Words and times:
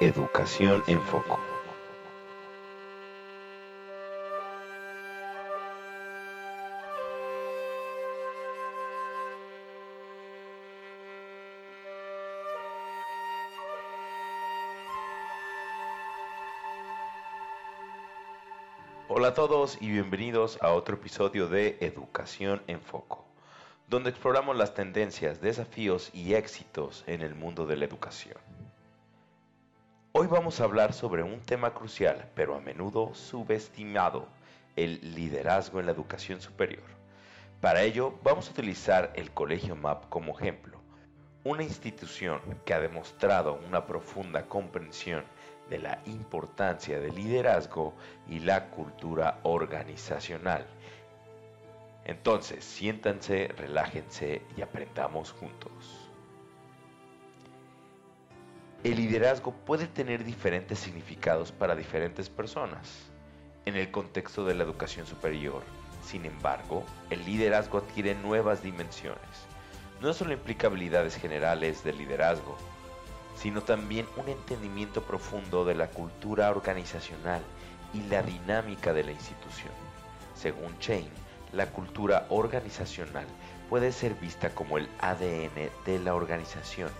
Educación 0.00 0.82
en 0.88 1.00
Foco. 1.00 1.38
Hola 19.08 19.28
a 19.28 19.34
todos 19.34 19.78
y 19.80 19.90
bienvenidos 19.90 20.58
a 20.60 20.72
otro 20.72 20.96
episodio 20.96 21.46
de 21.46 21.76
Educación 21.80 22.62
en 22.66 22.80
Foco, 22.80 23.24
donde 23.88 24.10
exploramos 24.10 24.56
las 24.56 24.74
tendencias, 24.74 25.40
desafíos 25.40 26.10
y 26.12 26.34
éxitos 26.34 27.04
en 27.06 27.22
el 27.22 27.36
mundo 27.36 27.66
de 27.66 27.76
la 27.76 27.84
educación. 27.84 28.51
Hoy 30.14 30.26
vamos 30.26 30.60
a 30.60 30.64
hablar 30.64 30.92
sobre 30.92 31.22
un 31.22 31.40
tema 31.40 31.72
crucial, 31.72 32.28
pero 32.34 32.54
a 32.54 32.60
menudo 32.60 33.14
subestimado, 33.14 34.28
el 34.76 35.14
liderazgo 35.14 35.80
en 35.80 35.86
la 35.86 35.92
educación 35.92 36.42
superior. 36.42 36.84
Para 37.62 37.80
ello 37.80 38.18
vamos 38.22 38.46
a 38.46 38.50
utilizar 38.50 39.10
el 39.16 39.30
Colegio 39.30 39.74
MAP 39.74 40.10
como 40.10 40.38
ejemplo, 40.38 40.76
una 41.44 41.62
institución 41.62 42.42
que 42.66 42.74
ha 42.74 42.80
demostrado 42.80 43.58
una 43.66 43.86
profunda 43.86 44.42
comprensión 44.50 45.24
de 45.70 45.78
la 45.78 46.02
importancia 46.04 47.00
del 47.00 47.14
liderazgo 47.14 47.94
y 48.28 48.40
la 48.40 48.68
cultura 48.68 49.38
organizacional. 49.44 50.66
Entonces, 52.04 52.62
siéntanse, 52.66 53.48
relájense 53.56 54.42
y 54.58 54.60
aprendamos 54.60 55.32
juntos. 55.32 56.01
El 58.84 58.96
liderazgo 58.96 59.52
puede 59.52 59.86
tener 59.86 60.24
diferentes 60.24 60.80
significados 60.80 61.52
para 61.52 61.76
diferentes 61.76 62.28
personas. 62.28 63.04
En 63.64 63.76
el 63.76 63.92
contexto 63.92 64.44
de 64.44 64.54
la 64.54 64.64
educación 64.64 65.06
superior, 65.06 65.62
sin 66.04 66.24
embargo, 66.24 66.82
el 67.08 67.24
liderazgo 67.24 67.78
adquiere 67.78 68.16
nuevas 68.16 68.60
dimensiones. 68.60 69.46
No 70.00 70.12
solo 70.12 70.32
implica 70.32 70.66
habilidades 70.66 71.14
generales 71.14 71.84
de 71.84 71.92
liderazgo, 71.92 72.56
sino 73.36 73.62
también 73.62 74.04
un 74.16 74.28
entendimiento 74.28 75.00
profundo 75.02 75.64
de 75.64 75.76
la 75.76 75.86
cultura 75.86 76.50
organizacional 76.50 77.42
y 77.94 78.02
la 78.08 78.24
dinámica 78.24 78.92
de 78.92 79.04
la 79.04 79.12
institución. 79.12 79.72
Según 80.34 80.76
Chain, 80.80 81.08
la 81.52 81.66
cultura 81.66 82.26
organizacional 82.30 83.26
puede 83.70 83.92
ser 83.92 84.14
vista 84.16 84.50
como 84.50 84.76
el 84.76 84.88
ADN 84.98 85.70
de 85.86 85.98
la 86.00 86.16
organización 86.16 86.90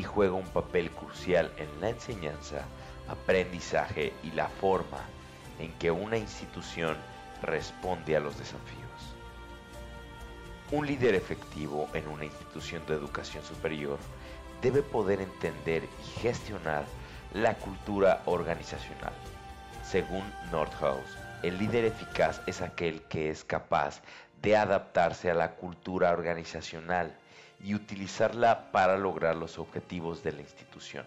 y 0.00 0.02
juega 0.02 0.32
un 0.32 0.48
papel 0.48 0.90
crucial 0.90 1.52
en 1.58 1.68
la 1.78 1.90
enseñanza, 1.90 2.64
aprendizaje 3.06 4.14
y 4.22 4.30
la 4.30 4.48
forma 4.48 5.04
en 5.58 5.70
que 5.74 5.90
una 5.90 6.16
institución 6.16 6.96
responde 7.42 8.16
a 8.16 8.20
los 8.20 8.38
desafíos. 8.38 8.80
Un 10.72 10.86
líder 10.86 11.14
efectivo 11.14 11.86
en 11.92 12.08
una 12.08 12.24
institución 12.24 12.82
de 12.86 12.94
educación 12.94 13.44
superior 13.44 13.98
debe 14.62 14.80
poder 14.80 15.20
entender 15.20 15.84
y 15.84 16.20
gestionar 16.20 16.86
la 17.34 17.52
cultura 17.58 18.22
organizacional. 18.24 19.12
Según 19.84 20.24
Nordhaus, 20.50 21.18
el 21.42 21.58
líder 21.58 21.84
eficaz 21.84 22.40
es 22.46 22.62
aquel 22.62 23.02
que 23.02 23.28
es 23.28 23.44
capaz 23.44 24.00
de 24.40 24.56
adaptarse 24.56 25.30
a 25.30 25.34
la 25.34 25.50
cultura 25.56 26.10
organizacional 26.10 27.14
y 27.62 27.74
utilizarla 27.74 28.70
para 28.72 28.96
lograr 28.96 29.36
los 29.36 29.58
objetivos 29.58 30.22
de 30.22 30.32
la 30.32 30.40
institución. 30.40 31.06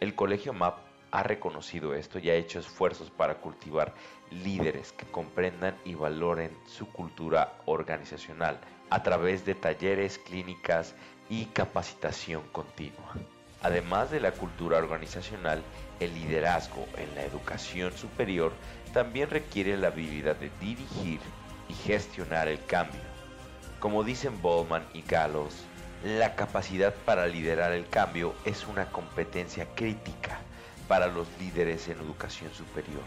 El 0.00 0.14
Colegio 0.14 0.52
MAP 0.52 0.78
ha 1.10 1.22
reconocido 1.22 1.94
esto 1.94 2.18
y 2.18 2.30
ha 2.30 2.34
hecho 2.34 2.58
esfuerzos 2.58 3.10
para 3.10 3.36
cultivar 3.36 3.94
líderes 4.30 4.92
que 4.92 5.06
comprendan 5.06 5.76
y 5.84 5.94
valoren 5.94 6.56
su 6.66 6.86
cultura 6.88 7.54
organizacional 7.64 8.58
a 8.90 9.02
través 9.02 9.44
de 9.44 9.54
talleres, 9.54 10.18
clínicas 10.18 10.94
y 11.28 11.46
capacitación 11.46 12.42
continua. 12.52 13.14
Además 13.62 14.10
de 14.10 14.20
la 14.20 14.32
cultura 14.32 14.78
organizacional, 14.78 15.62
el 15.98 16.14
liderazgo 16.14 16.86
en 16.96 17.14
la 17.14 17.24
educación 17.24 17.92
superior 17.92 18.52
también 18.92 19.30
requiere 19.30 19.76
la 19.76 19.88
habilidad 19.88 20.36
de 20.36 20.50
dirigir 20.60 21.20
y 21.68 21.74
gestionar 21.74 22.48
el 22.48 22.64
cambio. 22.66 23.17
Como 23.80 24.02
dicen 24.02 24.42
Bowman 24.42 24.84
y 24.92 25.02
Gallos, 25.02 25.54
la 26.04 26.34
capacidad 26.34 26.92
para 27.04 27.28
liderar 27.28 27.70
el 27.70 27.88
cambio 27.88 28.34
es 28.44 28.66
una 28.66 28.90
competencia 28.90 29.68
crítica 29.76 30.40
para 30.88 31.06
los 31.06 31.28
líderes 31.38 31.86
en 31.88 32.00
educación 32.00 32.52
superior. 32.52 33.04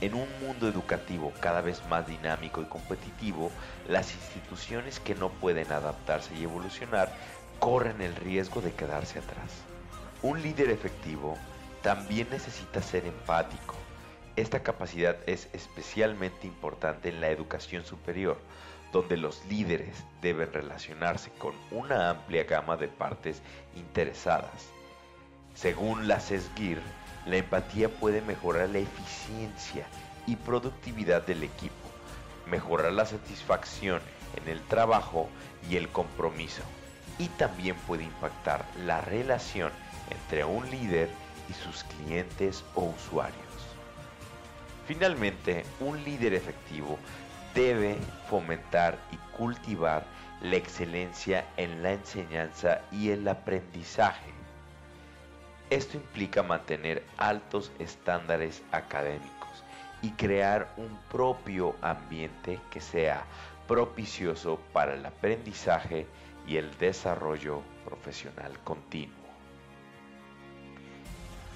En 0.00 0.14
un 0.14 0.26
mundo 0.40 0.66
educativo 0.66 1.34
cada 1.40 1.60
vez 1.60 1.82
más 1.90 2.06
dinámico 2.06 2.62
y 2.62 2.64
competitivo, 2.64 3.50
las 3.86 4.14
instituciones 4.14 4.98
que 4.98 5.14
no 5.14 5.28
pueden 5.28 5.70
adaptarse 5.72 6.34
y 6.36 6.44
evolucionar 6.44 7.12
corren 7.58 8.00
el 8.00 8.16
riesgo 8.16 8.62
de 8.62 8.72
quedarse 8.72 9.18
atrás. 9.18 9.50
Un 10.22 10.40
líder 10.40 10.70
efectivo 10.70 11.36
también 11.82 12.28
necesita 12.30 12.80
ser 12.80 13.04
empático. 13.04 13.74
Esta 14.36 14.62
capacidad 14.62 15.16
es 15.26 15.48
especialmente 15.52 16.46
importante 16.46 17.10
en 17.10 17.20
la 17.20 17.28
educación 17.28 17.84
superior, 17.84 18.38
donde 18.92 19.16
los 19.16 19.44
líderes 19.46 20.04
deben 20.22 20.52
relacionarse 20.52 21.30
con 21.38 21.54
una 21.70 22.10
amplia 22.10 22.44
gama 22.44 22.76
de 22.76 22.88
partes 22.88 23.42
interesadas. 23.76 24.70
Según 25.54 26.08
la 26.08 26.20
CESGIR, 26.20 26.80
la 27.26 27.36
empatía 27.36 27.88
puede 27.88 28.22
mejorar 28.22 28.70
la 28.70 28.78
eficiencia 28.78 29.86
y 30.26 30.36
productividad 30.36 31.26
del 31.26 31.42
equipo, 31.42 31.74
mejorar 32.46 32.92
la 32.92 33.04
satisfacción 33.04 34.00
en 34.36 34.48
el 34.48 34.62
trabajo 34.62 35.28
y 35.68 35.76
el 35.76 35.88
compromiso, 35.88 36.62
y 37.18 37.28
también 37.28 37.76
puede 37.86 38.04
impactar 38.04 38.64
la 38.86 39.00
relación 39.00 39.72
entre 40.10 40.44
un 40.44 40.70
líder 40.70 41.10
y 41.50 41.52
sus 41.52 41.84
clientes 41.84 42.64
o 42.74 42.84
usuarios. 42.84 43.38
Finalmente, 44.86 45.64
un 45.80 46.02
líder 46.04 46.34
efectivo 46.34 46.98
debe 47.58 47.98
fomentar 48.30 48.98
y 49.10 49.16
cultivar 49.36 50.04
la 50.40 50.56
excelencia 50.56 51.44
en 51.56 51.82
la 51.82 51.92
enseñanza 51.92 52.80
y 52.92 53.10
el 53.10 53.26
aprendizaje 53.26 54.38
esto 55.70 55.98
implica 55.98 56.42
mantener 56.42 57.04
altos 57.18 57.70
estándares 57.78 58.62
académicos 58.72 59.62
y 60.00 60.12
crear 60.12 60.72
un 60.78 60.98
propio 61.10 61.74
ambiente 61.82 62.58
que 62.70 62.80
sea 62.80 63.24
propicioso 63.66 64.58
para 64.72 64.94
el 64.94 65.04
aprendizaje 65.04 66.06
y 66.46 66.56
el 66.56 66.76
desarrollo 66.78 67.60
profesional 67.84 68.58
continuo. 68.64 69.14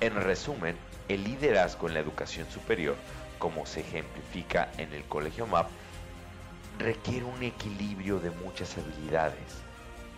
En 0.00 0.14
resumen, 0.14 0.76
el 1.08 1.24
liderazgo 1.24 1.88
en 1.88 1.94
la 1.94 2.00
educación 2.00 2.50
superior, 2.50 2.96
como 3.38 3.64
se 3.64 3.80
ejemplifica 3.80 4.70
en 4.76 4.92
el 4.92 5.04
Colegio 5.04 5.46
MAP, 5.46 5.70
requiere 6.78 7.24
un 7.24 7.42
equilibrio 7.42 8.18
de 8.18 8.30
muchas 8.30 8.76
habilidades. 8.76 9.62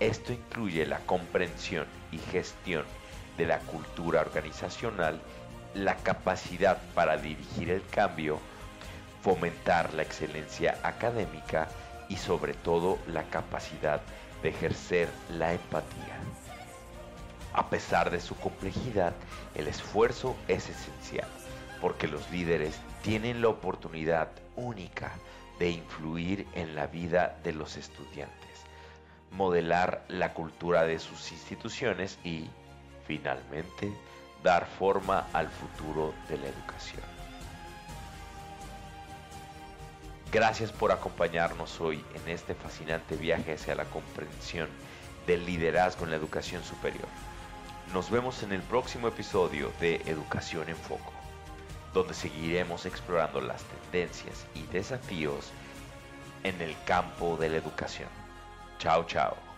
Esto 0.00 0.32
incluye 0.32 0.86
la 0.86 0.98
comprensión 1.00 1.86
y 2.12 2.18
gestión 2.18 2.84
de 3.36 3.46
la 3.46 3.58
cultura 3.60 4.20
organizacional, 4.20 5.20
la 5.74 5.96
capacidad 5.96 6.78
para 6.94 7.16
dirigir 7.16 7.70
el 7.70 7.84
cambio, 7.86 8.38
fomentar 9.22 9.92
la 9.94 10.02
excelencia 10.02 10.78
académica 10.82 11.68
y 12.08 12.16
sobre 12.16 12.54
todo 12.54 12.98
la 13.06 13.24
capacidad 13.24 14.00
de 14.42 14.50
ejercer 14.50 15.08
la 15.30 15.52
empatía. 15.52 16.18
A 17.52 17.70
pesar 17.70 18.10
de 18.10 18.20
su 18.20 18.34
complejidad, 18.36 19.14
el 19.54 19.68
esfuerzo 19.68 20.36
es 20.48 20.68
esencial, 20.68 21.28
porque 21.80 22.08
los 22.08 22.28
líderes 22.30 22.78
tienen 23.02 23.42
la 23.42 23.48
oportunidad 23.48 24.28
única 24.56 25.12
de 25.58 25.70
influir 25.70 26.46
en 26.54 26.74
la 26.74 26.86
vida 26.86 27.38
de 27.44 27.52
los 27.52 27.76
estudiantes, 27.76 28.64
modelar 29.30 30.04
la 30.08 30.34
cultura 30.34 30.84
de 30.84 30.98
sus 30.98 31.32
instituciones 31.32 32.18
y, 32.24 32.48
finalmente 33.06 33.92
dar 34.42 34.66
forma 34.66 35.26
al 35.32 35.48
futuro 35.48 36.12
de 36.28 36.38
la 36.38 36.48
educación. 36.48 37.02
Gracias 40.30 40.72
por 40.72 40.92
acompañarnos 40.92 41.80
hoy 41.80 42.04
en 42.14 42.28
este 42.28 42.54
fascinante 42.54 43.16
viaje 43.16 43.54
hacia 43.54 43.74
la 43.74 43.84
comprensión 43.84 44.68
del 45.26 45.46
liderazgo 45.46 46.04
en 46.04 46.10
la 46.10 46.16
educación 46.16 46.62
superior. 46.62 47.06
Nos 47.92 48.10
vemos 48.10 48.42
en 48.42 48.52
el 48.52 48.60
próximo 48.62 49.08
episodio 49.08 49.72
de 49.80 49.96
Educación 50.06 50.68
en 50.68 50.76
Foco, 50.76 51.12
donde 51.94 52.12
seguiremos 52.12 52.84
explorando 52.84 53.40
las 53.40 53.62
tendencias 53.62 54.44
y 54.54 54.62
desafíos 54.72 55.52
en 56.42 56.60
el 56.60 56.74
campo 56.84 57.36
de 57.38 57.48
la 57.48 57.56
educación. 57.56 58.08
Chao, 58.78 59.04
chao. 59.06 59.53